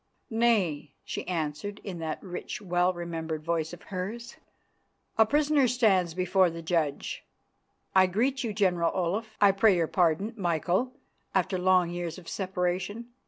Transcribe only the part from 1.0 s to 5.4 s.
she answered in that rich, well remembered voice of hers, "a